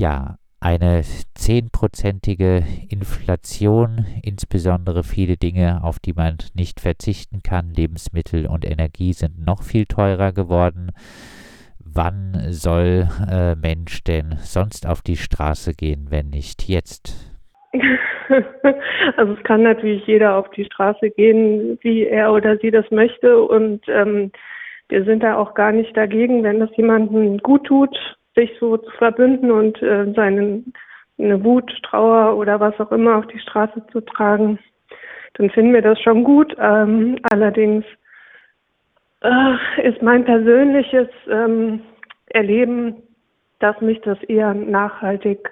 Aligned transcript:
Ja, 0.00 0.36
eine 0.60 1.02
zehnprozentige 1.34 2.62
Inflation, 2.88 4.06
insbesondere 4.22 5.02
viele 5.02 5.36
Dinge, 5.36 5.84
auf 5.84 5.98
die 5.98 6.14
man 6.14 6.38
nicht 6.54 6.80
verzichten 6.80 7.42
kann, 7.42 7.74
Lebensmittel 7.74 8.46
und 8.46 8.64
Energie 8.64 9.12
sind 9.12 9.44
noch 9.44 9.62
viel 9.62 9.84
teurer 9.84 10.32
geworden. 10.32 10.92
Wann 11.84 12.46
soll 12.48 13.08
äh, 13.30 13.56
Mensch 13.56 14.02
denn 14.02 14.36
sonst 14.38 14.88
auf 14.88 15.02
die 15.02 15.16
Straße 15.16 15.74
gehen, 15.74 16.06
wenn 16.08 16.30
nicht 16.30 16.66
jetzt? 16.66 17.36
Also 19.16 19.32
es 19.32 19.42
kann 19.42 19.64
natürlich 19.64 20.06
jeder 20.06 20.36
auf 20.36 20.48
die 20.50 20.64
Straße 20.64 21.10
gehen, 21.10 21.78
wie 21.82 22.06
er 22.06 22.32
oder 22.32 22.56
sie 22.58 22.70
das 22.70 22.88
möchte. 22.90 23.42
Und 23.42 23.82
ähm, 23.88 24.30
wir 24.88 25.04
sind 25.04 25.24
da 25.24 25.36
auch 25.36 25.54
gar 25.54 25.72
nicht 25.72 25.94
dagegen, 25.96 26.44
wenn 26.44 26.60
das 26.60 26.70
jemandem 26.76 27.38
gut 27.38 27.64
tut, 27.64 27.94
sich 28.40 28.58
so 28.58 28.76
zu 28.76 28.90
verbünden 28.92 29.50
und 29.50 29.82
äh, 29.82 30.12
seine 30.14 30.62
eine 31.22 31.44
Wut, 31.44 31.70
Trauer 31.82 32.36
oder 32.36 32.60
was 32.60 32.78
auch 32.80 32.92
immer 32.92 33.16
auf 33.16 33.26
die 33.26 33.38
Straße 33.38 33.82
zu 33.92 34.00
tragen, 34.00 34.58
dann 35.34 35.50
finden 35.50 35.74
wir 35.74 35.82
das 35.82 36.00
schon 36.00 36.24
gut. 36.24 36.56
Ähm, 36.58 37.18
allerdings 37.30 37.84
äh, 39.22 39.88
ist 39.88 40.02
mein 40.02 40.24
persönliches 40.24 41.08
ähm, 41.28 41.82
Erleben, 42.26 43.02
dass 43.58 43.80
mich 43.80 44.00
das 44.00 44.22
eher 44.24 44.54
nachhaltig 44.54 45.50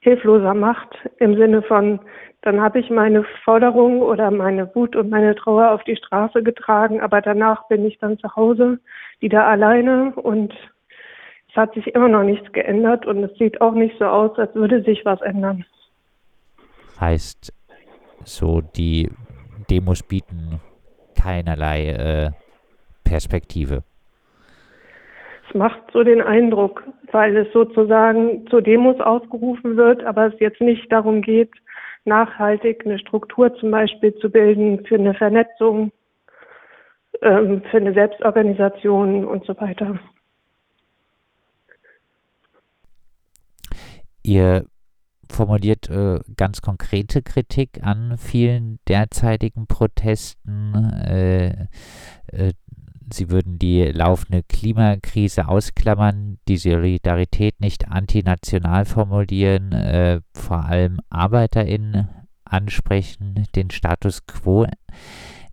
hilfloser 0.00 0.54
macht, 0.54 0.96
im 1.18 1.36
Sinne 1.36 1.62
von, 1.62 2.00
dann 2.42 2.60
habe 2.60 2.78
ich 2.78 2.88
meine 2.88 3.24
Forderung 3.44 4.00
oder 4.00 4.30
meine 4.30 4.74
Wut 4.74 4.96
und 4.96 5.10
meine 5.10 5.34
Trauer 5.34 5.72
auf 5.72 5.82
die 5.84 5.96
Straße 5.96 6.42
getragen, 6.42 7.00
aber 7.00 7.20
danach 7.20 7.68
bin 7.68 7.84
ich 7.84 7.98
dann 7.98 8.18
zu 8.18 8.34
Hause 8.36 8.78
wieder 9.20 9.46
alleine 9.46 10.12
und 10.14 10.54
es 11.48 11.56
hat 11.56 11.74
sich 11.74 11.86
immer 11.88 12.08
noch 12.08 12.22
nichts 12.22 12.52
geändert 12.52 13.06
und 13.06 13.22
es 13.24 13.36
sieht 13.38 13.60
auch 13.60 13.72
nicht 13.72 13.96
so 13.98 14.04
aus, 14.04 14.38
als 14.38 14.54
würde 14.54 14.82
sich 14.82 15.04
was 15.04 15.20
ändern. 15.22 15.64
Heißt, 17.00 17.52
so 18.24 18.60
die 18.60 19.10
Demos 19.70 20.02
bieten 20.02 20.60
keinerlei 21.20 21.88
äh, 21.88 22.30
Perspektive. 23.04 23.82
Es 25.48 25.54
macht 25.54 25.80
so 25.92 26.04
den 26.04 26.20
Eindruck, 26.20 26.82
weil 27.10 27.36
es 27.36 27.52
sozusagen 27.52 28.46
zu 28.48 28.60
Demos 28.60 29.00
aufgerufen 29.00 29.76
wird, 29.76 30.04
aber 30.04 30.26
es 30.26 30.40
jetzt 30.40 30.60
nicht 30.60 30.92
darum 30.92 31.22
geht, 31.22 31.50
nachhaltig 32.04 32.84
eine 32.84 32.98
Struktur 32.98 33.54
zum 33.56 33.70
Beispiel 33.70 34.14
zu 34.16 34.30
bilden 34.30 34.84
für 34.84 34.96
eine 34.96 35.14
Vernetzung, 35.14 35.90
ähm, 37.22 37.62
für 37.70 37.78
eine 37.78 37.94
Selbstorganisation 37.94 39.24
und 39.24 39.44
so 39.46 39.58
weiter. 39.58 39.98
Ihr 44.28 44.66
formuliert 45.30 45.88
äh, 45.88 46.20
ganz 46.36 46.60
konkrete 46.60 47.22
Kritik 47.22 47.82
an 47.82 48.18
vielen 48.18 48.78
derzeitigen 48.86 49.66
Protesten. 49.66 50.74
Äh, 50.74 51.68
äh, 52.26 52.52
sie 53.10 53.30
würden 53.30 53.58
die 53.58 53.84
laufende 53.84 54.42
Klimakrise 54.42 55.48
ausklammern, 55.48 56.36
die 56.46 56.58
Solidarität 56.58 57.58
nicht 57.58 57.88
antinational 57.88 58.84
formulieren, 58.84 59.72
äh, 59.72 60.20
vor 60.34 60.62
allem 60.66 61.00
ArbeiterInnen 61.08 62.08
ansprechen, 62.44 63.46
den 63.56 63.70
Status 63.70 64.26
quo 64.26 64.66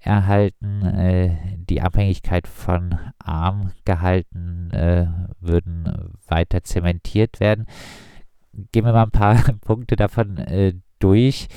erhalten, 0.02 0.82
äh, 0.82 1.38
die 1.60 1.82
Abhängigkeit 1.82 2.46
von 2.46 3.00
arm 3.20 3.72
gehalten 3.86 4.70
äh, 4.72 5.08
würden 5.40 6.12
weiter 6.28 6.62
zementiert 6.66 7.40
werden 7.40 7.68
gehen 8.72 8.86
wir 8.86 8.94
mal 8.94 9.04
ein 9.04 9.12
paar 9.12 9.36
Punkte 9.66 9.96
davon 9.96 10.38
äh, 10.38 10.74
durch. 11.00 11.48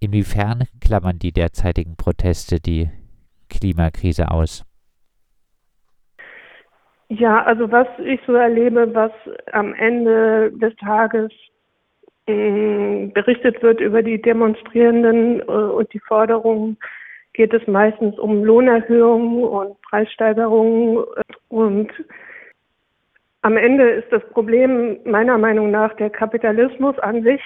Inwiefern 0.00 0.64
klammern 0.80 1.18
die 1.18 1.32
derzeitigen 1.32 1.96
Proteste 1.96 2.58
die 2.60 2.90
Klimakrise 3.48 4.30
aus? 4.30 4.64
Ja, 7.08 7.42
also 7.44 7.70
was 7.70 7.86
ich 8.04 8.20
so 8.26 8.34
erlebe, 8.34 8.94
was 8.94 9.12
am 9.52 9.74
Ende 9.74 10.50
des 10.52 10.74
Tages 10.76 11.30
äh, 12.26 13.06
berichtet 13.06 13.62
wird 13.62 13.80
über 13.80 14.02
die 14.02 14.20
Demonstrierenden 14.20 15.40
äh, 15.40 15.44
und 15.44 15.92
die 15.92 16.00
Forderungen, 16.00 16.78
geht 17.34 17.52
es 17.54 17.66
meistens 17.66 18.18
um 18.18 18.44
Lohnerhöhungen 18.44 19.44
und 19.44 19.80
Preissteigerungen 19.82 21.04
und 21.48 21.90
am 23.42 23.56
Ende 23.56 23.90
ist 23.90 24.10
das 24.10 24.22
Problem 24.30 24.98
meiner 25.04 25.36
Meinung 25.36 25.70
nach 25.70 25.94
der 25.96 26.10
Kapitalismus 26.10 26.98
an 27.00 27.22
sich. 27.22 27.42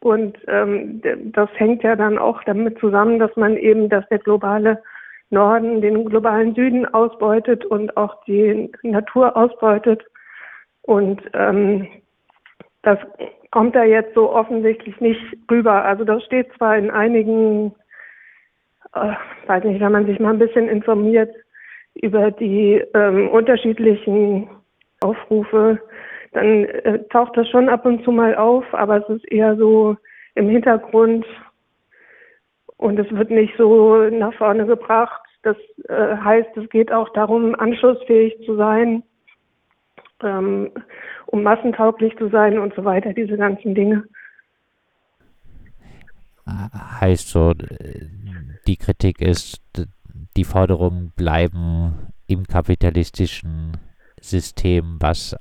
Und 0.00 0.38
ähm, 0.48 1.02
das 1.32 1.50
hängt 1.56 1.82
ja 1.82 1.94
dann 1.94 2.16
auch 2.16 2.42
damit 2.44 2.78
zusammen, 2.78 3.18
dass 3.18 3.34
man 3.36 3.56
eben, 3.58 3.90
dass 3.90 4.08
der 4.08 4.18
globale 4.18 4.82
Norden 5.28 5.82
den 5.82 6.06
globalen 6.06 6.54
Süden 6.54 6.86
ausbeutet 6.86 7.66
und 7.66 7.94
auch 7.96 8.24
die 8.24 8.72
Natur 8.82 9.36
ausbeutet. 9.36 10.02
Und 10.82 11.20
ähm, 11.34 11.88
das 12.82 12.98
kommt 13.50 13.74
da 13.74 13.84
jetzt 13.84 14.14
so 14.14 14.30
offensichtlich 14.32 14.98
nicht 15.00 15.20
rüber. 15.50 15.84
Also 15.84 16.04
das 16.04 16.24
steht 16.24 16.50
zwar 16.56 16.78
in 16.78 16.90
einigen, 16.90 17.74
äh, 18.94 19.12
weiß 19.46 19.64
nicht, 19.64 19.80
wenn 19.80 19.92
man 19.92 20.06
sich 20.06 20.18
mal 20.18 20.32
ein 20.32 20.38
bisschen 20.38 20.68
informiert 20.68 21.34
über 21.94 22.30
die 22.30 22.82
ähm, 22.94 23.28
unterschiedlichen 23.28 24.48
Aufrufe, 25.04 25.78
dann 26.32 26.64
äh, 26.64 26.98
taucht 27.10 27.36
das 27.36 27.48
schon 27.48 27.68
ab 27.68 27.84
und 27.84 28.02
zu 28.04 28.10
mal 28.10 28.34
auf, 28.34 28.64
aber 28.72 28.96
es 28.96 29.08
ist 29.16 29.30
eher 29.30 29.56
so 29.56 29.96
im 30.34 30.48
Hintergrund 30.48 31.24
und 32.76 32.98
es 32.98 33.10
wird 33.10 33.30
nicht 33.30 33.54
so 33.56 34.08
nach 34.10 34.34
vorne 34.34 34.66
gebracht. 34.66 35.22
Das 35.42 35.56
äh, 35.88 36.16
heißt, 36.16 36.56
es 36.56 36.68
geht 36.70 36.92
auch 36.92 37.08
darum, 37.10 37.54
anschlussfähig 37.54 38.34
zu 38.44 38.56
sein, 38.56 39.02
ähm, 40.22 40.70
um 41.26 41.42
massentauglich 41.42 42.16
zu 42.16 42.28
sein 42.30 42.58
und 42.58 42.74
so 42.74 42.84
weiter, 42.84 43.12
diese 43.12 43.36
ganzen 43.36 43.74
Dinge. 43.74 44.04
Heißt 47.00 47.28
so, 47.28 47.52
die 48.66 48.76
Kritik 48.76 49.20
ist, 49.20 49.62
die 50.36 50.44
Forderungen 50.44 51.12
bleiben 51.16 52.12
im 52.26 52.44
kapitalistischen 52.44 53.72
System, 54.20 54.98
was 55.00 55.36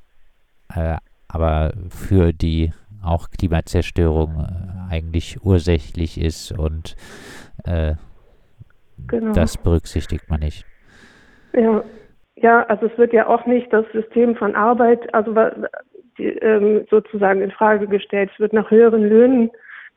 äh, 0.75 0.97
aber 1.27 1.73
für 1.89 2.31
die 2.33 2.71
auch 3.03 3.29
Klimazerstörung 3.29 4.45
äh, 4.45 4.93
eigentlich 4.93 5.43
ursächlich 5.43 6.19
ist 6.19 6.51
und 6.57 6.95
äh, 7.65 7.95
genau. 9.07 9.33
das 9.33 9.57
berücksichtigt 9.57 10.29
man 10.29 10.39
nicht. 10.41 10.65
Ja. 11.53 11.83
ja, 12.35 12.63
also 12.63 12.87
es 12.87 12.97
wird 12.97 13.13
ja 13.13 13.27
auch 13.27 13.45
nicht 13.45 13.71
das 13.71 13.85
System 13.91 14.35
von 14.35 14.55
Arbeit, 14.55 15.13
also 15.13 15.35
die, 16.17 16.25
ähm, 16.25 16.85
sozusagen 16.89 17.41
in 17.41 17.51
Frage 17.51 17.87
gestellt. 17.87 18.29
Es 18.33 18.39
wird 18.39 18.53
nach 18.53 18.71
höheren 18.71 19.07
Löhnen 19.07 19.51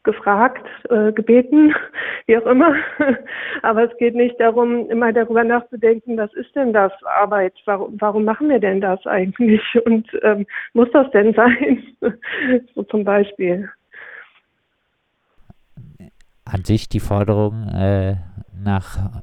gefragt, 0.07 0.67
äh, 0.89 1.13
gebeten, 1.13 1.75
wie 2.27 2.39
auch 2.39 2.47
immer. 2.47 2.75
Aber 3.63 3.91
es 3.91 3.97
geht 3.99 4.15
nicht 4.15 4.41
darum, 4.41 4.89
immer 4.89 5.13
darüber 5.13 5.45
nachzudenken, 5.45 6.17
was 6.17 6.33
ist 6.33 6.55
denn 6.57 6.73
das 6.73 6.93
Arbeit? 7.05 7.53
Warum, 7.67 8.01
warum 8.01 8.25
machen 8.25 8.49
wir 8.49 8.59
denn 8.59 8.81
das 8.81 9.05
eigentlich? 9.07 9.61
Und 9.85 10.09
ähm, 10.23 10.47
muss 10.73 10.89
das 10.93 11.11
denn 11.11 11.35
sein? 11.35 11.85
so 12.75 12.83
zum 12.85 13.05
Beispiel. 13.05 13.69
An 16.47 16.65
sich 16.65 16.89
die 16.89 17.01
Forderung 17.01 17.69
äh, 17.69 18.15
nach 18.65 19.23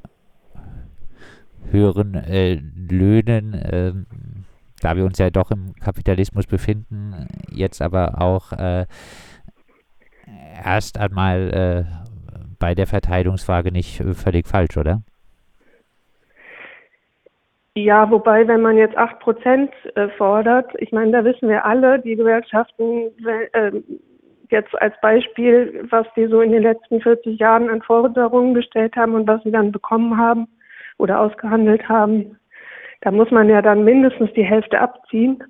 höheren 1.70 2.14
äh, 2.14 2.60
Löhnen, 2.76 3.60
ähm, 3.70 4.06
da 4.80 4.96
wir 4.96 5.04
uns 5.04 5.18
ja 5.18 5.30
doch 5.30 5.50
im 5.50 5.74
Kapitalismus 5.76 6.46
befinden, 6.46 7.26
jetzt 7.50 7.80
aber 7.80 8.20
auch 8.20 8.52
äh, 8.52 8.84
erst 10.64 10.98
einmal 10.98 11.86
äh, 11.88 12.04
bei 12.58 12.74
der 12.74 12.86
Verteilungsfrage 12.86 13.72
nicht 13.72 14.00
äh, 14.00 14.14
völlig 14.14 14.46
falsch, 14.46 14.76
oder? 14.76 15.02
Ja, 17.76 18.08
wobei, 18.08 18.46
wenn 18.46 18.62
man 18.62 18.76
jetzt 18.76 18.96
8 18.96 19.18
Prozent 19.18 19.70
äh, 19.96 20.08
fordert, 20.10 20.70
ich 20.78 20.92
meine, 20.92 21.10
da 21.10 21.24
wissen 21.24 21.48
wir 21.48 21.64
alle, 21.64 21.98
die 21.98 22.14
Gewerkschaften, 22.14 23.10
äh, 23.52 23.72
jetzt 24.50 24.80
als 24.80 24.94
Beispiel, 25.00 25.84
was 25.90 26.06
die 26.16 26.26
so 26.26 26.40
in 26.40 26.52
den 26.52 26.62
letzten 26.62 27.00
40 27.00 27.38
Jahren 27.40 27.68
an 27.68 27.82
Forderungen 27.82 28.54
gestellt 28.54 28.94
haben 28.94 29.14
und 29.14 29.26
was 29.26 29.42
sie 29.42 29.50
dann 29.50 29.72
bekommen 29.72 30.16
haben 30.16 30.46
oder 30.98 31.20
ausgehandelt 31.20 31.88
haben, 31.88 32.38
da 33.00 33.10
muss 33.10 33.30
man 33.32 33.48
ja 33.48 33.60
dann 33.60 33.84
mindestens 33.84 34.32
die 34.34 34.44
Hälfte 34.44 34.80
abziehen. 34.80 35.42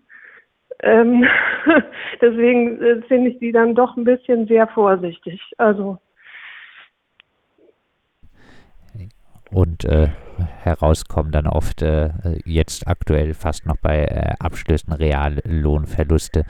Ähm, 0.82 1.24
deswegen 2.20 2.82
äh, 2.82 3.02
finde 3.02 3.30
ich 3.30 3.38
die 3.38 3.52
dann 3.52 3.74
doch 3.74 3.96
ein 3.96 4.04
bisschen 4.04 4.46
sehr 4.46 4.66
vorsichtig. 4.68 5.40
Also 5.58 5.98
und 9.54 9.84
äh, 9.84 10.08
herauskommen 10.62 11.30
dann 11.30 11.46
oft 11.46 11.80
äh, 11.82 12.10
jetzt 12.44 12.88
aktuell 12.88 13.34
fast 13.34 13.66
noch 13.66 13.76
bei 13.80 14.04
äh, 14.04 14.32
Abschlüssen 14.40 14.92
Reallohnverluste. 14.92 16.44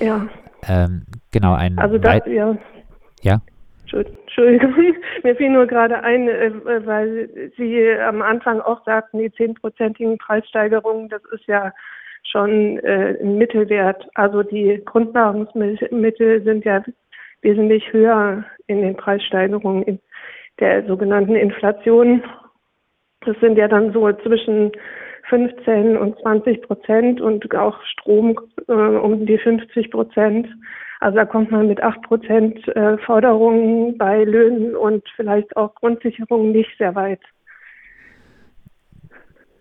Ja. 0.00 0.26
Ähm, 0.66 1.04
genau, 1.32 1.54
ein. 1.54 1.78
Also 1.78 1.98
das, 1.98 2.22
ja. 2.26 2.56
Ja. 3.22 3.42
Entschuldigung, 3.92 4.74
mir 5.22 5.36
fiel 5.36 5.50
nur 5.50 5.66
gerade 5.66 6.02
ein, 6.02 6.28
äh, 6.28 6.52
weil 6.86 7.52
Sie 7.56 7.90
am 7.92 8.22
Anfang 8.22 8.60
auch 8.60 8.84
sagten, 8.84 9.18
die 9.18 9.32
zehnprozentigen 9.32 10.16
Preissteigerungen, 10.16 11.08
das 11.08 11.22
ist 11.32 11.46
ja 11.46 11.72
schon 12.24 12.78
äh, 12.80 13.16
ein 13.20 13.38
Mittelwert. 13.38 14.08
Also 14.14 14.42
die 14.42 14.80
Grundnahrungsmittel 14.84 16.42
sind 16.42 16.64
ja 16.64 16.82
wesentlich 17.42 17.92
höher 17.92 18.44
in 18.66 18.82
den 18.82 18.96
Preissteigerungen 18.96 19.82
in 19.84 20.00
der 20.58 20.86
sogenannten 20.86 21.34
Inflation. 21.34 22.22
Das 23.22 23.36
sind 23.40 23.56
ja 23.56 23.68
dann 23.68 23.92
so 23.92 24.10
zwischen 24.12 24.72
15 25.28 25.96
und 25.96 26.18
20 26.20 26.62
Prozent 26.62 27.20
und 27.20 27.54
auch 27.54 27.78
Strom 27.84 28.38
äh, 28.68 28.72
um 28.72 29.26
die 29.26 29.38
50 29.38 29.90
Prozent. 29.90 30.48
Also 31.00 31.16
da 31.16 31.24
kommt 31.24 31.50
man 31.50 31.68
mit 31.68 31.82
8 31.82 32.02
Prozent 32.02 32.68
äh, 32.68 32.98
Forderungen 32.98 33.96
bei 33.96 34.24
Löhnen 34.24 34.76
und 34.76 35.02
vielleicht 35.16 35.56
auch 35.56 35.74
Grundsicherungen 35.74 36.52
nicht 36.52 36.70
sehr 36.78 36.94
weit. 36.94 37.20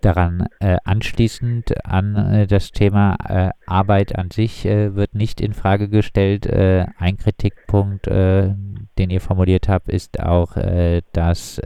Daran 0.01 0.47
äh, 0.61 0.77
anschließend 0.85 1.85
an 1.85 2.15
äh, 2.15 2.47
das 2.47 2.71
Thema 2.71 3.17
äh, 3.27 3.49
Arbeit 3.67 4.17
an 4.17 4.31
sich 4.31 4.65
äh, 4.65 4.95
wird 4.95 5.13
nicht 5.13 5.41
in 5.41 5.53
Frage 5.53 5.89
gestellt. 5.89 6.45
Äh, 6.45 6.85
ein 6.97 7.17
Kritikpunkt, 7.17 8.07
äh, 8.07 8.53
den 8.97 9.09
ihr 9.09 9.19
formuliert 9.19 9.67
habt, 9.67 9.89
ist 9.89 10.19
auch, 10.21 10.57
dass 11.13 11.61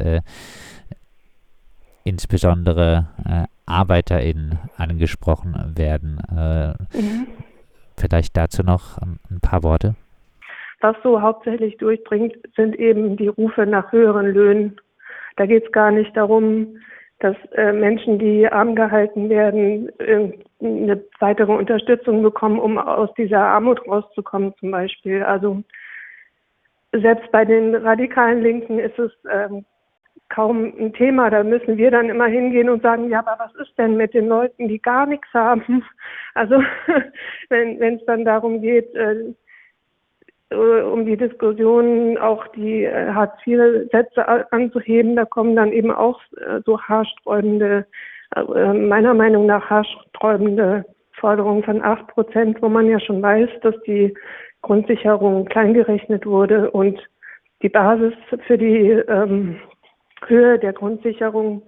insbesondere 2.04 3.08
ArbeiterInnen 3.66 4.60
angesprochen 4.78 5.74
werden. 5.76 6.22
Mhm. 6.94 7.28
Vielleicht 7.98 8.38
dazu 8.38 8.62
noch 8.62 9.00
ein, 9.00 9.20
ein 9.32 9.40
paar 9.40 9.64
Worte. 9.64 9.96
Was 10.82 10.96
so 11.02 11.22
hauptsächlich 11.22 11.78
durchdringt, 11.78 12.36
sind 12.56 12.76
eben 12.76 13.18
die 13.18 13.30
Rufe 13.30 13.66
nach 13.66 13.92
höheren 13.92 14.28
Löhnen. 14.28 14.76
Da 15.38 15.46
geht 15.46 15.66
es 15.66 15.72
gar 15.72 15.92
nicht 15.92 16.16
darum, 16.16 16.78
dass 17.20 17.36
äh, 17.54 17.72
Menschen, 17.72 18.20
die 18.20 18.48
arm 18.52 18.76
gehalten 18.76 19.30
werden, 19.30 19.92
eine 20.62 21.04
weitere 21.20 21.52
Unterstützung 21.52 22.22
bekommen, 22.22 22.60
um 22.60 22.78
aus 22.78 23.14
dieser 23.16 23.40
Armut 23.40 23.86
rauszukommen 23.88 24.54
zum 24.60 24.72
Beispiel. 24.72 25.24
Also 25.24 25.64
selbst 26.92 27.32
bei 27.32 27.46
den 27.46 27.76
radikalen 27.76 28.42
Linken 28.42 28.80
ist 28.80 29.00
es 29.00 29.12
ähm, 29.32 29.66
kaum 30.30 30.74
ein 30.80 30.94
Thema. 30.94 31.30
Da 31.30 31.44
müssen 31.44 31.78
wir 31.78 31.92
dann 31.92 32.10
immer 32.10 32.28
hingehen 32.28 32.70
und 32.70 32.82
sagen, 32.82 33.10
ja, 33.10 33.20
aber 33.20 33.38
was 33.40 33.56
ist 33.56 33.78
denn 33.78 33.98
mit 33.98 34.14
den 34.14 34.28
Leuten, 34.28 34.68
die 34.68 34.82
gar 34.82 35.06
nichts 35.06 35.28
haben? 35.34 35.84
Also 36.36 36.56
wenn 37.50 37.80
es 37.80 38.04
dann 38.06 38.26
darum 38.26 38.60
geht, 38.60 38.92
äh, 38.96 39.36
um 40.54 41.06
die 41.06 41.18
Diskussion 41.18 42.18
auch 42.18 42.48
die 42.50 42.86
äh, 42.86 43.12
Hartz-IV-Sätze 43.12 44.52
anzuheben, 44.52 45.16
da 45.16 45.26
kommen 45.26 45.56
dann 45.56 45.72
eben 45.72 45.92
auch 45.92 46.20
äh, 46.38 46.62
so 46.66 46.80
haarsträubende, 46.80 47.86
äh, 48.36 48.74
meiner 48.74 49.14
Meinung 49.14 49.46
nach 49.46 49.70
haarsträubende 49.70 50.86
Forderungen 51.14 51.64
von 51.64 51.82
8 51.82 52.08
Prozent, 52.08 52.62
wo 52.62 52.70
man 52.70 52.88
ja 52.88 53.00
schon 53.00 53.22
weiß, 53.22 53.50
dass 53.62 53.76
die 53.86 54.14
Grundsicherung 54.62 55.46
kleingerechnet 55.46 56.26
wurde 56.26 56.72
und 56.72 57.00
die 57.62 57.70
Basis 57.70 58.14
für 58.48 58.58
die 58.58 58.90
ähm, 59.08 59.58
Höhe 60.28 60.60
der 60.60 60.74
Grundsicherung 60.74 61.64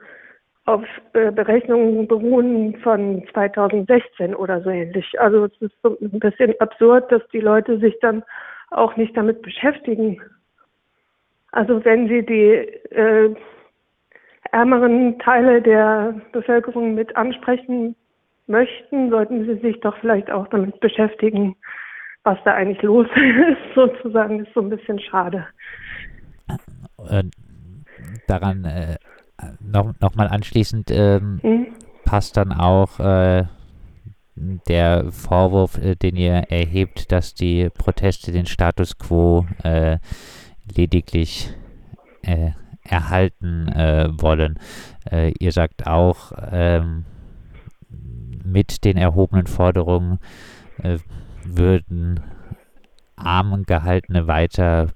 auf 0.66 0.84
äh, 1.14 1.32
Berechnungen 1.32 2.08
beruhen 2.08 2.76
von 2.78 3.24
2016 3.32 4.36
oder 4.36 4.62
so 4.62 4.70
ähnlich. 4.70 5.20
Also 5.20 5.46
es 5.46 5.52
ist 5.62 5.76
so 5.84 5.98
ein 6.02 6.20
bisschen 6.20 6.54
absurd, 6.60 7.12
dass 7.12 7.22
die 7.32 7.40
Leute 7.40 7.78
sich 7.80 7.96
dann 8.02 8.24
auch 8.72 8.96
nicht 8.96 9.16
damit 9.16 9.42
beschäftigen. 9.42 10.22
Also 11.52 11.84
wenn 11.86 12.08
Sie 12.08 12.26
die 12.26 12.52
äh, 12.94 13.34
ärmeren 14.52 15.18
Teile 15.20 15.62
der 15.62 16.20
Bevölkerung 16.32 16.96
mit 16.96 17.16
ansprechen 17.16 17.96
möchten, 18.48 19.10
sollten 19.10 19.46
Sie 19.46 19.60
sich 19.62 19.80
doch 19.82 19.98
vielleicht 20.00 20.30
auch 20.30 20.48
damit 20.48 20.80
beschäftigen, 20.80 21.56
was 22.24 22.38
da 22.44 22.54
eigentlich 22.54 22.82
los 22.82 23.08
ist, 23.16 23.76
sozusagen. 23.76 24.46
Ist 24.46 24.54
so 24.54 24.62
ein 24.62 24.70
bisschen 24.70 25.00
schade. 25.00 25.48
Äh, 27.10 27.24
daran 28.28 28.66
äh, 28.66 28.98
noch, 29.60 29.94
noch 30.00 30.16
mal 30.16 30.28
anschließend 30.28 30.92
ähm, 30.92 31.40
mhm. 31.44 31.68
passt 32.06 32.38
dann 32.38 32.52
auch 32.52 33.00
äh, 33.00 33.44
der 34.36 35.12
Vorwurf, 35.12 35.78
äh, 35.78 35.96
den 35.96 36.16
ihr 36.16 36.34
erhebt, 36.34 37.12
dass 37.12 37.34
die 37.34 37.70
Proteste 37.70 38.32
den 38.32 38.46
Status 38.46 38.98
quo 38.98 39.46
äh, 39.64 39.98
lediglich 40.76 41.50
äh, 42.22 42.52
erhalten 42.84 43.68
äh, 43.70 44.10
wollen. 44.12 44.60
Äh, 45.10 45.34
ihr 45.40 45.52
sagt 45.52 45.88
auch, 45.88 46.32
ähm, 46.52 47.06
mit 48.44 48.84
den 48.84 48.98
erhobenen 48.98 49.48
Forderungen 49.48 50.20
würden 51.44 52.20
arm 53.16 53.64
gehaltene 53.64 54.28
weiter 54.28 54.90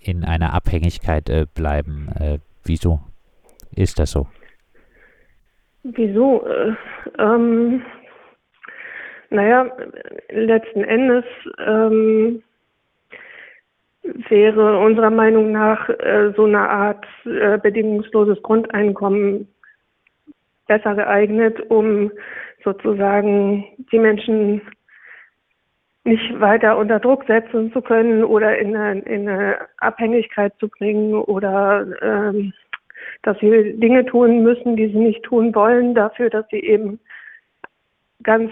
in 0.00 0.24
einer 0.24 0.54
Abhängigkeit 0.54 1.28
äh, 1.28 1.46
bleiben. 1.52 2.08
Äh, 2.08 2.38
wieso 2.64 3.00
ist 3.70 3.98
das 3.98 4.10
so? 4.10 4.26
Wieso? 5.82 6.46
Äh, 6.46 6.74
ähm, 7.18 7.82
naja, 9.30 9.66
letzten 10.28 10.84
Endes 10.84 11.24
ähm, 11.58 12.42
wäre 14.02 14.78
unserer 14.78 15.10
Meinung 15.10 15.52
nach 15.52 15.88
äh, 15.88 16.32
so 16.36 16.44
eine 16.44 16.68
Art 16.68 17.06
äh, 17.24 17.58
bedingungsloses 17.58 18.42
Grundeinkommen 18.42 19.48
besser 20.66 20.94
geeignet, 20.94 21.60
um 21.70 22.10
sozusagen 22.64 23.64
die 23.92 23.98
Menschen 23.98 24.60
nicht 26.04 26.40
weiter 26.40 26.78
unter 26.78 26.98
Druck 26.98 27.24
setzen 27.26 27.72
zu 27.72 27.80
können 27.82 28.24
oder 28.24 28.58
in 28.58 28.76
eine, 28.76 29.00
in 29.02 29.28
eine 29.28 29.58
Abhängigkeit 29.78 30.52
zu 30.58 30.68
bringen 30.68 31.14
oder 31.14 31.86
ähm, 32.02 32.52
dass 33.22 33.38
sie 33.38 33.74
Dinge 33.78 34.04
tun 34.06 34.42
müssen, 34.42 34.76
die 34.76 34.88
sie 34.88 34.98
nicht 34.98 35.22
tun 35.22 35.54
wollen, 35.54 35.94
dafür, 35.94 36.30
dass 36.30 36.46
sie 36.48 36.60
eben 36.60 36.98
ganz 38.22 38.50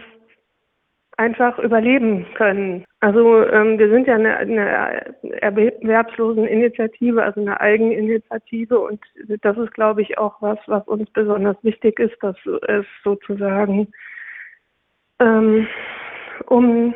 einfach 1.16 1.58
überleben 1.58 2.26
können. 2.34 2.84
Also 3.00 3.44
ähm, 3.44 3.78
wir 3.78 3.90
sind 3.90 4.06
ja 4.06 4.14
eine, 4.14 4.36
eine 4.36 5.14
erwerbslosen 5.40 6.46
Initiative, 6.46 7.22
also 7.22 7.40
eine 7.40 7.60
Eigeninitiative 7.60 8.78
und 8.78 9.00
das 9.42 9.56
ist, 9.58 9.74
glaube 9.74 10.02
ich, 10.02 10.16
auch 10.16 10.40
was, 10.40 10.58
was 10.66 10.86
uns 10.86 11.10
besonders 11.10 11.56
wichtig 11.62 11.98
ist, 11.98 12.16
dass 12.22 12.36
es 12.68 12.86
sozusagen 13.02 13.88
ähm, 15.18 15.66
um 16.46 16.94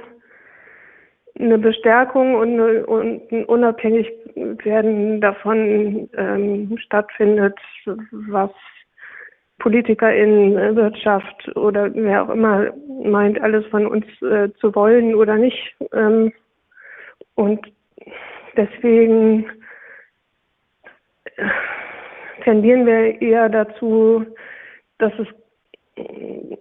eine 1.38 1.58
Bestärkung 1.58 2.34
und, 2.34 2.60
und 2.60 3.32
ein 3.32 3.44
Unabhängigwerden 3.44 5.20
davon 5.20 6.08
ähm, 6.16 6.76
stattfindet, 6.78 7.58
was 7.86 8.50
Politiker 9.58 10.12
in 10.14 10.54
Wirtschaft 10.76 11.56
oder 11.56 11.94
wer 11.94 12.24
auch 12.24 12.30
immer 12.30 12.72
meint, 13.04 13.40
alles 13.40 13.64
von 13.66 13.86
uns 13.86 14.04
äh, 14.22 14.50
zu 14.60 14.74
wollen 14.74 15.14
oder 15.14 15.36
nicht. 15.36 15.74
Ähm, 15.92 16.32
und 17.34 17.60
deswegen 18.56 19.46
tendieren 22.44 22.86
wir 22.86 23.20
eher 23.22 23.48
dazu, 23.48 24.26
dass 24.98 25.12
es 25.18 25.28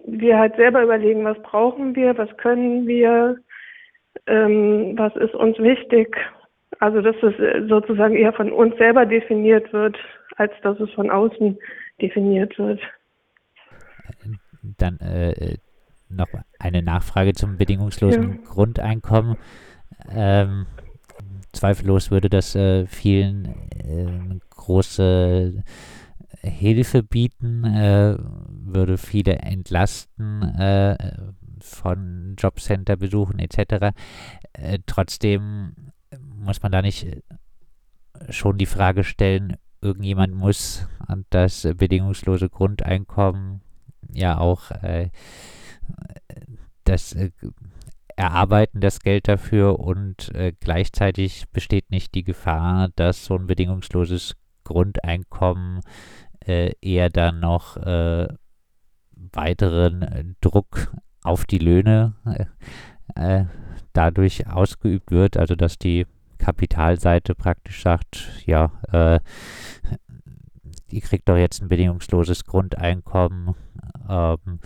wir 0.06 0.38
halt 0.38 0.56
selber 0.58 0.84
überlegen, 0.84 1.24
was 1.24 1.42
brauchen 1.42 1.96
wir, 1.96 2.18
was 2.18 2.36
können 2.38 2.86
wir, 2.86 3.38
ähm, 4.28 4.94
was 4.98 5.16
ist 5.16 5.34
uns 5.36 5.58
wichtig. 5.60 6.16
Also 6.80 7.02
dass 7.02 7.16
es 7.22 7.70
sozusagen 7.70 8.16
eher 8.16 8.34
von 8.34 8.52
uns 8.52 8.76
selber 8.78 9.06
definiert 9.06 9.72
wird, 9.74 9.98
als 10.38 10.52
dass 10.64 10.80
es 10.80 10.90
von 10.92 11.10
außen 11.10 11.58
definiert 12.02 12.58
wird. 12.58 12.80
Dann 14.78 15.00
äh, 15.00 15.58
noch 16.10 16.28
eine 16.60 16.82
Nachfrage 16.82 17.34
zum 17.34 17.58
bedingungslosen 17.58 18.32
ja. 18.32 18.38
Grundeinkommen. 18.50 19.38
Ähm, 20.10 20.66
zweifellos 21.54 22.12
würde 22.12 22.30
das 22.30 22.56
äh, 22.56 22.86
vielen 22.88 23.46
äh, 23.46 24.40
große 24.50 25.64
Hilfe 26.42 27.04
bieten, 27.04 27.64
äh, 27.64 28.18
würde 28.50 28.98
viele 28.98 29.36
entlasten 29.36 30.42
äh, 30.58 30.96
von 31.62 32.36
Jobcenter-Besuchen 32.38 33.40
etc. 33.40 33.96
Äh, 34.54 34.80
trotzdem 34.86 35.92
muss 36.20 36.62
man 36.62 36.72
da 36.72 36.82
nicht 36.82 37.06
äh, 37.06 37.22
schon 38.30 38.58
die 38.58 38.66
Frage 38.66 39.04
stellen, 39.04 39.58
irgendjemand 39.82 40.36
muss 40.36 40.88
das 41.30 41.68
bedingungslose 41.76 42.50
Grundeinkommen 42.50 43.62
ja 44.14 44.38
auch 44.38 44.72
äh, 44.72 45.10
das 46.84 47.14
äh, 47.14 47.32
erarbeiten 48.16 48.82
das 48.82 49.00
Geld 49.00 49.28
dafür 49.28 49.80
und 49.80 50.34
äh, 50.36 50.54
gleichzeitig 50.60 51.50
besteht 51.52 51.90
nicht 51.90 52.14
die 52.14 52.24
Gefahr, 52.24 52.90
dass 52.96 53.26
so 53.26 53.36
ein 53.36 53.48
bedingungsloses 53.48 54.36
Grundeinkommen 54.64 55.82
äh, 56.46 56.74
eher 56.82 57.10
dann 57.10 57.40
noch 57.40 57.78
äh, 57.78 58.28
weiteren 59.12 60.36
Druck 60.42 60.94
auf 61.24 61.46
die 61.46 61.60
Löhne 61.60 62.14
äh, 63.16 63.46
dadurch 63.94 64.48
ausgeübt 64.48 65.12
wird, 65.12 65.38
also 65.38 65.56
dass 65.56 65.78
die 65.78 66.06
Kapitalseite 66.40 67.36
praktisch 67.36 67.82
sagt, 67.84 68.44
ja, 68.46 68.72
äh, 68.92 69.20
ihr 70.90 71.02
kriegt 71.02 71.30
doch 71.30 71.38
jetzt 71.38 71.62
ein 71.62 71.70
bedingungsloses 71.70 72.46
Grundeinkommen 72.46 73.56
ähm, 74.10 74.60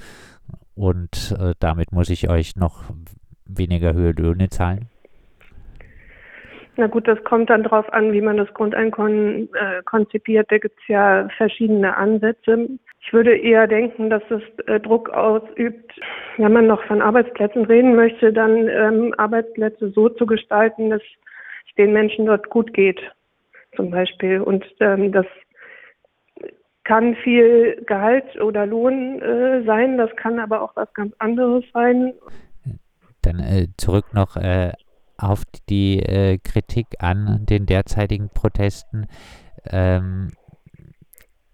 und 0.76 1.36
äh, 1.40 1.54
damit 1.60 1.92
muss 1.92 2.10
ich 2.10 2.30
euch 2.30 2.56
noch 2.56 2.84
weniger 3.46 3.94
Höhe 3.94 4.12
Löhne 4.12 4.50
zahlen? 4.50 4.90
Na 6.78 6.88
gut, 6.88 7.08
das 7.08 7.24
kommt 7.24 7.50
dann 7.50 7.64
darauf 7.64 7.92
an, 7.94 8.12
wie 8.12 8.22
man 8.22 8.36
das 8.36 8.54
Grundeinkommen 8.54 9.48
äh, 9.54 9.82
konzipiert. 9.86 10.52
Da 10.52 10.58
gibt 10.58 10.78
es 10.82 10.88
ja 10.88 11.30
verschiedene 11.38 11.96
Ansätze. 11.96 12.68
Ich 13.06 13.14
würde 13.14 13.38
eher 13.38 13.68
denken, 13.68 14.10
dass 14.10 14.24
es 14.30 14.42
äh, 14.66 14.80
Druck 14.80 15.10
ausübt, 15.10 15.92
wenn 16.38 16.54
man 16.54 16.66
noch 16.66 16.84
von 16.86 17.02
Arbeitsplätzen 17.02 17.66
reden 17.66 17.96
möchte, 17.96 18.34
dann 18.34 18.68
ähm, 18.68 19.14
Arbeitsplätze 19.18 19.92
so 19.92 20.10
zu 20.10 20.26
gestalten, 20.26 20.90
dass 20.90 21.02
es 21.02 21.76
den 21.78 21.94
Menschen 21.94 22.26
dort 22.26 22.50
gut 22.50 22.74
geht, 22.74 23.00
zum 23.76 23.92
Beispiel. 23.92 24.42
Und 24.42 24.66
ähm, 24.80 25.12
das 25.12 25.28
kann 26.84 27.16
viel 27.24 27.84
Gehalt 27.86 28.40
oder 28.42 28.66
Lohn 28.66 29.22
äh, 29.22 29.64
sein, 29.66 29.98
das 29.98 30.10
kann 30.16 30.40
aber 30.40 30.62
auch 30.62 30.76
was 30.76 30.92
ganz 30.94 31.14
anderes 31.20 31.64
sein. 31.74 32.14
Dann 33.22 33.40
äh, 33.40 33.68
zurück 33.78 34.14
noch 34.14 34.36
äh, 34.36 34.72
auf 35.18 35.44
die 35.70 36.00
äh, 36.00 36.40
Kritik 36.40 36.88
an 37.00 37.46
den 37.48 37.68
derzeitigen 37.68 38.30
Protesten. 38.30 39.08
Ähm, 39.70 40.32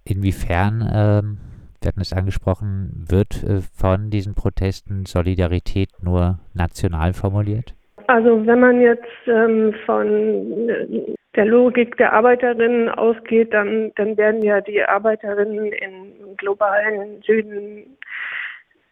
inwiefern, 0.04 0.82
ähm, 0.94 1.38
wir 1.82 1.88
hatten 1.88 2.02
es 2.02 2.14
angesprochen, 2.14 3.06
wird 3.10 3.44
äh, 3.44 3.62
von 3.62 4.10
diesen 4.10 4.36
Protesten 4.36 5.06
Solidarität 5.06 5.90
nur 6.02 6.40
national 6.54 7.14
formuliert? 7.14 7.74
Also 8.08 8.46
wenn 8.46 8.60
man 8.60 8.82
jetzt 8.82 9.06
ähm, 9.28 9.74
von 9.86 10.70
äh, 10.70 11.16
der 11.36 11.46
Logik 11.46 11.98
der 11.98 12.14
Arbeiterinnen 12.14 12.90
ausgeht, 12.90 13.54
dann, 13.54 13.92
dann 13.96 14.18
werden 14.18 14.44
ja 14.44 14.60
die 14.62 14.84
Arbeiterinnen 14.84 15.72
im 15.72 16.36
globalen 16.38 17.22
Süden 17.22 17.98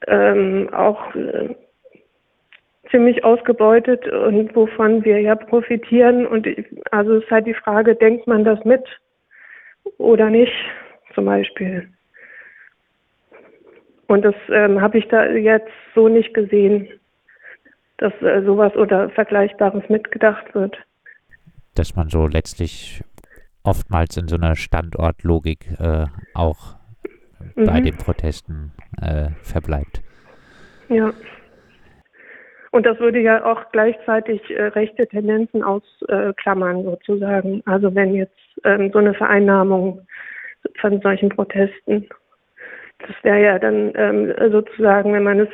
ähm, 0.08 0.70
auch 0.74 1.14
äh, 1.16 1.54
ziemlich 2.92 3.24
ausgebeutet 3.24 4.08
und 4.08 4.56
wovon 4.56 5.04
wir 5.04 5.20
ja 5.20 5.36
profitieren. 5.36 6.26
Und 6.26 6.48
ich, 6.48 6.66
also 6.92 7.18
es 7.18 7.24
ist 7.24 7.32
halt 7.32 7.48
die 7.48 7.54
Frage, 7.54 7.96
denkt 7.96 8.26
man 8.28 8.44
das 8.44 8.64
mit 8.64 8.84
oder 9.98 10.30
nicht, 10.30 10.54
zum 11.14 11.26
Beispiel. 11.26 11.90
Und 14.08 14.24
das 14.24 14.36
ähm, 14.50 14.82
habe 14.82 14.98
ich 14.98 15.08
da 15.08 15.26
jetzt 15.26 15.72
so 15.94 16.08
nicht 16.08 16.34
gesehen, 16.34 16.88
dass 17.98 18.14
äh, 18.22 18.42
sowas 18.44 18.76
oder 18.76 19.10
Vergleichbares 19.12 19.88
mitgedacht 19.90 20.56
wird. 20.56 20.78
Dass 21.76 21.96
man 21.96 22.10
so 22.10 22.26
letztlich 22.26 23.04
oftmals 23.64 24.18
in 24.18 24.28
so 24.28 24.36
einer 24.36 24.56
Standortlogik 24.56 25.68
äh, 25.80 26.06
auch 26.34 26.76
mhm. 27.56 27.66
bei 27.66 27.82
den 27.82 27.98
Protesten 27.98 28.72
äh, 29.02 29.30
verbleibt. 29.44 30.02
Ja. 30.90 31.14
Und 32.72 32.86
das 32.86 33.00
würde 33.00 33.20
ja 33.20 33.46
auch 33.46 33.72
gleichzeitig 33.72 34.42
äh, 34.50 34.66
rechte 34.66 35.08
Tendenzen 35.08 35.64
ausklammern, 35.64 36.84
sozusagen. 36.84 37.62
Also 37.66 37.94
wenn 37.96 38.14
jetzt 38.14 38.34
ähm, 38.64 38.92
so 38.92 39.00
eine 39.00 39.14
Vereinnahmung 39.14 40.02
von 40.80 41.02
solchen 41.02 41.30
Protesten, 41.30 42.08
das 43.00 43.16
wäre 43.24 43.42
ja 43.42 43.60
dann 43.60 43.94
ähm, 43.96 44.34
sozusagen, 44.52 45.14
wenn 45.14 45.24
man 45.24 45.40
es 45.40 45.50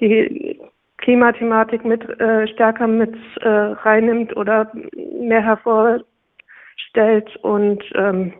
die 0.00 0.60
Klimathematik 0.98 1.84
mit 1.84 2.02
äh, 2.20 2.46
stärker 2.48 2.86
mit 2.86 3.14
äh, 3.40 3.48
reinnimmt 3.48 4.36
oder 4.36 4.70
mehr 5.20 5.42
hervorstellt 5.42 6.04
und 7.42 7.84
ähm, 7.94 8.34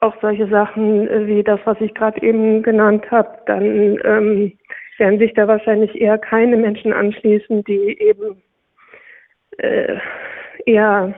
auch 0.00 0.14
solche 0.20 0.48
Sachen 0.48 1.08
wie 1.28 1.44
das, 1.44 1.60
was 1.64 1.80
ich 1.80 1.94
gerade 1.94 2.20
eben 2.22 2.62
genannt 2.62 3.08
habe, 3.10 3.38
dann 3.46 3.98
ähm, 4.04 4.52
werden 4.98 5.18
sich 5.20 5.32
da 5.34 5.46
wahrscheinlich 5.46 6.00
eher 6.00 6.18
keine 6.18 6.56
Menschen 6.56 6.92
anschließen, 6.92 7.62
die 7.64 7.96
eben 8.00 8.42
äh, 9.58 9.98
eher 10.66 11.14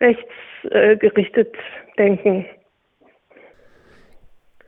rechtsgerichtet 0.00 1.54
denken. 1.98 2.44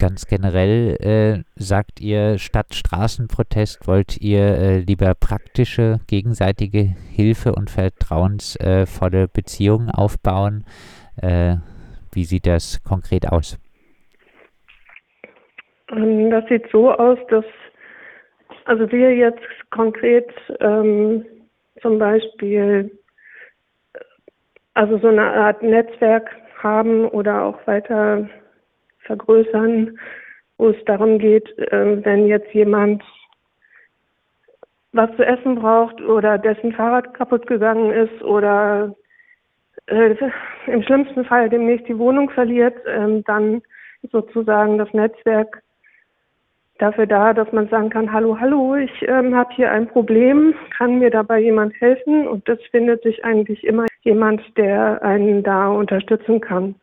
Ganz 0.05 0.27
generell 0.27 0.99
äh, 1.01 1.45
sagt 1.57 1.99
ihr, 1.99 2.37
statt 2.37 2.75
Straßenprotest 2.75 3.89
wollt 3.89 4.21
ihr 4.21 4.43
äh, 4.43 4.79
lieber 4.81 5.15
praktische, 5.15 6.01
gegenseitige 6.07 6.95
Hilfe 7.11 7.55
und 7.55 7.71
vertrauensvolle 7.71 9.29
Beziehungen 9.29 9.89
aufbauen. 9.89 10.67
Äh, 11.23 11.57
wie 12.13 12.25
sieht 12.25 12.47
das 12.47 12.85
konkret 12.85 13.33
aus? 13.33 13.59
Ähm, 15.91 16.29
das 16.31 16.45
sieht 16.51 16.71
so 16.71 16.93
aus, 16.93 17.19
dass 17.31 17.47
also 18.67 18.93
wir 18.93 19.17
jetzt 19.17 19.41
konkret 19.71 20.29
ähm, 20.61 21.25
zum 21.81 21.99
Beispiel 21.99 22.91
also 24.75 24.99
so 24.99 25.09
eine 25.09 25.33
Art 25.33 25.63
Netzwerk 25.63 26.29
haben 26.63 27.09
oder 27.09 27.43
auch 27.43 27.67
weiter 27.67 28.29
vergrößern, 29.05 29.99
wo 30.59 30.69
es 30.71 30.85
darum 30.87 31.19
geht, 31.19 31.57
äh, 31.59 32.05
wenn 32.05 32.27
jetzt 32.27 32.53
jemand 32.53 33.03
was 34.93 35.11
zu 35.17 35.27
essen 35.27 35.57
braucht 35.57 36.01
oder 36.01 36.39
dessen 36.39 36.73
Fahrrad 36.73 37.15
kaputt 37.15 37.47
gegangen 37.47 37.91
ist 37.91 38.23
oder 38.23 38.95
äh, 39.87 40.15
im 40.67 40.83
schlimmsten 40.83 41.25
Fall 41.25 41.49
demnächst 41.49 41.89
die 41.89 41.99
Wohnung 41.99 42.31
verliert, 42.31 42.77
äh, 42.87 43.23
dann 43.27 43.63
sozusagen 44.13 44.79
das 44.79 44.93
Netzwerk 44.93 45.63
dafür 46.79 47.07
da, 47.07 47.33
dass 47.33 47.51
man 47.53 47.69
sagen 47.69 47.91
kann, 47.91 48.13
hallo, 48.13 48.39
hallo, 48.39 48.77
ich 48.77 49.03
ähm, 49.03 49.35
habe 49.35 49.55
hier 49.55 49.71
ein 49.71 49.89
Problem, 49.89 50.55
kann 50.77 50.99
mir 50.99 51.11
dabei 51.11 51.41
jemand 51.41 51.75
helfen? 51.81 52.27
Und 52.27 52.49
das 52.49 52.59
findet 52.71 53.03
sich 53.03 53.25
eigentlich 53.25 53.65
immer 53.65 53.87
jemand, 54.03 54.43
der 54.57 55.03
einen 55.03 55.43
da 55.43 55.69
unterstützen 55.69 56.41
kann. 56.41 56.75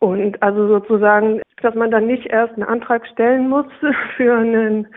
Und 0.00 0.42
also 0.42 0.66
sozusagen, 0.66 1.40
dass 1.62 1.74
man 1.74 1.90
dann 1.90 2.06
nicht 2.06 2.26
erst 2.26 2.54
einen 2.54 2.64
Antrag 2.64 3.06
stellen 3.06 3.48
muss 3.48 3.66
für 4.16 4.34
einen 4.34 4.88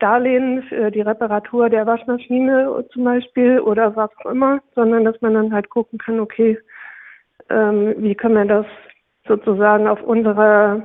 Darlehen 0.00 0.62
für 0.64 0.90
die 0.90 1.02
Reparatur 1.02 1.68
der 1.68 1.86
Waschmaschine 1.86 2.84
zum 2.92 3.04
Beispiel 3.04 3.60
oder 3.60 3.94
was 3.96 4.10
auch 4.18 4.30
immer, 4.30 4.60
sondern 4.74 5.04
dass 5.04 5.20
man 5.20 5.34
dann 5.34 5.52
halt 5.52 5.68
gucken 5.68 5.98
kann, 5.98 6.20
okay, 6.20 6.58
ähm, 7.50 7.94
wie 7.98 8.14
können 8.14 8.34
wir 8.34 8.44
das 8.46 8.66
sozusagen 9.28 9.86
auf 9.86 10.02
unserer 10.02 10.82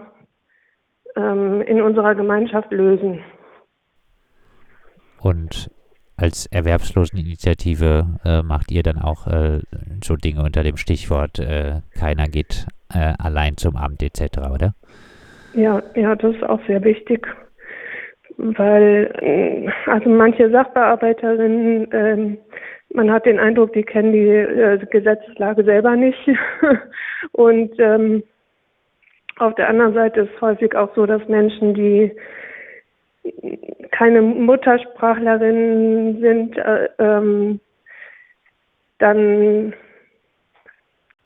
ähm, 1.15 1.61
in 1.61 1.81
unserer 1.81 2.13
Gemeinschaft 2.13 2.71
lösen. 2.71 3.23
Und 5.19 5.71
als 6.17 6.45
Erwerbsloseninitiative 6.47 8.19
äh, 8.23 8.41
macht 8.43 8.71
ihr 8.71 8.83
dann 8.83 8.99
auch 8.99 9.27
äh, 9.27 9.61
so 10.03 10.15
Dinge 10.15 10.43
unter 10.43 10.63
dem 10.63 10.77
Stichwort 10.77 11.39
äh, 11.39 11.81
keiner 11.97 12.27
geht 12.27 12.67
äh, 12.93 13.13
allein 13.19 13.57
zum 13.57 13.75
Amt 13.75 14.03
etc., 14.03 14.37
oder? 14.53 14.73
Ja, 15.53 15.81
ja, 15.95 16.15
das 16.15 16.35
ist 16.35 16.43
auch 16.43 16.59
sehr 16.67 16.83
wichtig, 16.83 17.27
weil 18.37 19.11
äh, 19.21 19.89
also 19.89 20.09
manche 20.09 20.49
Sachbearbeiterinnen, 20.49 21.87
ähm, 21.91 22.37
man 22.93 23.11
hat 23.11 23.25
den 23.25 23.39
Eindruck, 23.39 23.73
die 23.73 23.83
kennen 23.83 24.11
die 24.11 24.27
äh, 24.27 24.77
Gesetzeslage 24.89 25.63
selber 25.63 25.95
nicht 25.95 26.19
und 27.31 27.71
ähm, 27.79 28.23
auf 29.37 29.55
der 29.55 29.69
anderen 29.69 29.93
Seite 29.93 30.21
ist 30.21 30.29
es 30.35 30.41
häufig 30.41 30.75
auch 30.75 30.93
so, 30.95 31.05
dass 31.05 31.27
Menschen, 31.27 31.73
die 31.73 32.11
keine 33.91 34.21
Muttersprachlerinnen 34.21 36.21
sind, 36.21 36.57
äh, 36.57 36.89
ähm, 36.99 37.59
dann 38.99 39.73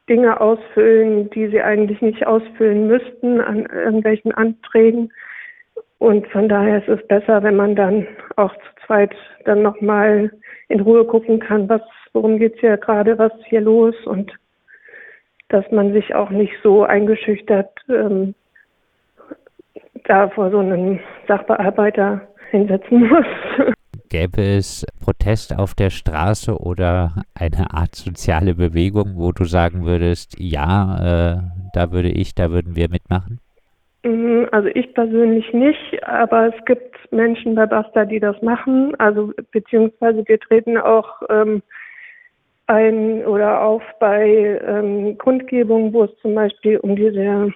Dinge 0.10 0.42
ausfüllen, 0.42 1.30
die 1.30 1.48
sie 1.48 1.62
eigentlich 1.62 2.02
nicht 2.02 2.26
ausfüllen 2.26 2.88
müssten 2.88 3.40
an 3.40 3.68
irgendwelchen 3.68 4.34
Anträgen. 4.34 5.14
Und 6.00 6.28
von 6.28 6.50
daher 6.50 6.80
ist 6.80 6.90
es 6.90 7.08
besser, 7.08 7.44
wenn 7.44 7.56
man 7.56 7.76
dann 7.76 8.08
auch 8.36 8.54
zu 8.54 8.86
zweit 8.86 9.14
dann 9.46 9.62
nochmal 9.62 10.32
in 10.68 10.80
Ruhe 10.80 11.06
gucken 11.06 11.40
kann, 11.40 11.70
was, 11.70 11.82
worum 12.14 12.40
geht's 12.40 12.60
hier 12.60 12.78
gerade, 12.78 13.18
was 13.18 13.34
ist 13.36 13.46
hier 13.46 13.62
los 13.62 13.96
und 14.06 14.32
dass 15.50 15.70
man 15.72 15.94
sich 15.94 16.16
auch 16.16 16.30
nicht 16.30 16.54
so 16.64 16.84
eingeschüchtert 16.84 17.70
ähm, 17.90 18.36
da 20.06 20.30
vor 20.30 20.52
so 20.52 20.60
einem 20.60 21.00
Sachbearbeiter 21.28 22.22
hinsetzen 22.52 23.10
muss. 23.10 23.76
Gäbe 24.10 24.42
es 24.42 24.86
Protest 25.04 25.58
auf 25.58 25.76
der 25.76 25.90
Straße 25.90 26.58
oder 26.58 27.24
eine 27.40 27.72
Art 27.74 27.96
soziale 27.96 28.56
Bewegung, 28.56 29.14
wo 29.16 29.32
du 29.32 29.46
sagen 29.46 29.86
würdest, 29.86 30.36
ja, 30.40 30.98
äh, 31.00 31.38
da 31.74 31.92
würde 31.92 32.10
ich, 32.10 32.36
da 32.36 32.52
würden 32.52 32.76
wir 32.76 32.90
mitmachen? 32.90 33.40
Mhm, 34.04 34.48
also 34.52 34.70
ich 34.74 34.94
persönlich 34.94 35.52
nicht, 35.54 36.04
aber 36.04 36.48
es 36.48 36.66
gibt 36.66 36.96
Menschen 37.12 37.56
bei 37.56 37.66
Basta, 37.66 38.06
die 38.06 38.20
das 38.20 38.42
machen. 38.42 38.96
Also 39.00 39.34
beziehungsweise 39.52 40.24
wir 40.28 40.40
treten 40.40 40.78
auch 40.78 41.22
ähm, 41.30 41.62
ein 42.68 43.26
oder 43.26 43.62
auf 43.62 43.82
bei 44.00 44.60
ähm, 44.66 45.18
Kundgebungen, 45.18 45.92
wo 45.94 46.04
es 46.04 46.12
zum 46.22 46.36
Beispiel 46.36 46.78
um 46.78 46.96
diese 46.96 47.52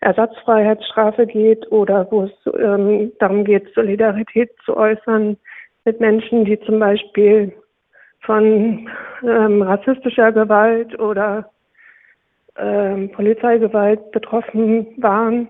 Ersatzfreiheitsstrafe 0.00 1.26
geht 1.26 1.70
oder 1.72 2.06
wo 2.10 2.24
es 2.24 2.32
ähm, 2.58 3.12
darum 3.18 3.44
geht, 3.44 3.72
Solidarität 3.74 4.50
zu 4.64 4.76
äußern 4.76 5.36
mit 5.90 6.00
Menschen, 6.00 6.44
die 6.44 6.60
zum 6.60 6.78
Beispiel 6.78 7.52
von 8.20 8.88
ähm, 9.24 9.62
rassistischer 9.62 10.30
Gewalt 10.30 10.96
oder 11.00 11.50
ähm, 12.56 13.10
Polizeigewalt 13.10 14.12
betroffen 14.12 14.86
waren. 14.98 15.48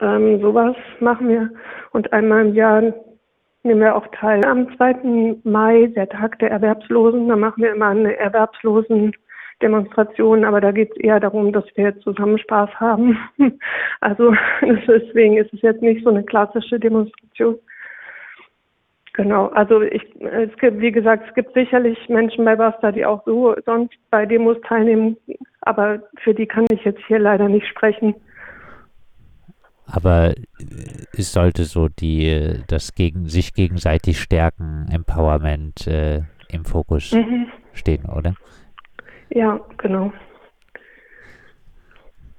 Ähm, 0.00 0.42
sowas 0.42 0.76
machen 1.00 1.30
wir. 1.30 1.48
Und 1.92 2.12
einmal 2.12 2.44
im 2.46 2.54
Jahr 2.54 2.92
nehmen 3.62 3.80
wir 3.80 3.96
auch 3.96 4.06
teil. 4.08 4.44
Am 4.44 4.76
2. 4.76 5.36
Mai, 5.44 5.86
der 5.96 6.10
Tag 6.10 6.38
der 6.40 6.50
Erwerbslosen, 6.50 7.26
da 7.28 7.36
machen 7.36 7.62
wir 7.62 7.72
immer 7.72 7.86
eine 7.86 8.14
Erwerbslosen-Demonstration, 8.18 10.44
aber 10.44 10.60
da 10.60 10.72
geht 10.72 10.90
es 10.90 10.98
eher 10.98 11.20
darum, 11.20 11.54
dass 11.54 11.64
wir 11.76 11.98
zusammen 12.00 12.36
Spaß 12.38 12.68
haben. 12.74 13.16
Also 14.00 14.34
deswegen 14.62 15.38
ist 15.38 15.54
es 15.54 15.62
jetzt 15.62 15.80
nicht 15.80 16.04
so 16.04 16.10
eine 16.10 16.24
klassische 16.24 16.78
Demonstration. 16.80 17.58
Genau, 19.14 19.48
also 19.48 19.82
ich, 19.82 20.02
es 20.20 20.56
gibt, 20.56 20.80
wie 20.80 20.90
gesagt, 20.90 21.28
es 21.28 21.34
gibt 21.34 21.52
sicherlich 21.52 21.98
Menschen 22.08 22.46
bei 22.46 22.56
Basta, 22.56 22.92
die 22.92 23.04
auch 23.04 23.22
so 23.26 23.54
sonst 23.66 23.94
bei 24.10 24.24
Demos 24.24 24.56
teilnehmen, 24.66 25.18
aber 25.60 26.00
für 26.22 26.34
die 26.34 26.46
kann 26.46 26.64
ich 26.70 26.82
jetzt 26.84 27.02
hier 27.06 27.18
leider 27.18 27.48
nicht 27.48 27.66
sprechen. 27.66 28.14
Aber 29.84 30.32
es 31.12 31.32
sollte 31.32 31.64
so 31.64 31.88
die, 31.88 32.62
das 32.68 32.94
gegen, 32.94 33.26
sich 33.28 33.52
gegenseitig 33.52 34.18
stärken, 34.18 34.86
Empowerment 34.90 35.86
äh, 35.86 36.22
im 36.48 36.64
Fokus 36.64 37.12
mhm. 37.12 37.48
stehen, 37.74 38.06
oder? 38.06 38.34
Ja, 39.28 39.60
genau. 39.76 40.10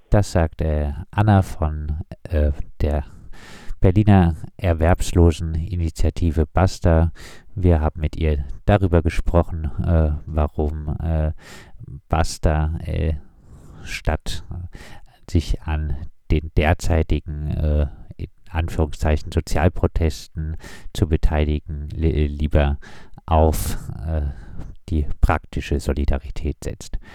Das 0.10 0.32
sagt 0.32 0.62
äh, 0.62 0.92
Anna 1.12 1.44
von 1.44 2.00
äh, 2.24 2.52
der 2.82 3.04
Berliner 3.84 4.38
Erwerbsloseninitiative 4.56 6.46
Basta. 6.46 7.12
Wir 7.54 7.82
haben 7.82 8.00
mit 8.00 8.16
ihr 8.16 8.46
darüber 8.64 9.02
gesprochen, 9.02 9.70
äh, 9.86 10.12
warum 10.26 10.96
äh, 11.04 11.34
Basta 12.08 12.80
statt 13.84 14.46
sich 15.30 15.62
an 15.64 15.98
den 16.32 16.50
derzeitigen 16.56 17.52
äh, 17.52 17.88
Anführungszeichen 18.50 19.34
Sozialprotesten 19.34 20.56
zu 20.94 21.10
beteiligen, 21.10 21.90
li 21.90 22.28
lieber 22.28 22.78
auf 23.26 23.78
äh, 24.08 24.22
die 24.88 25.08
praktische 25.20 25.82
Solidarität 25.82 26.56
setzt. 26.64 27.00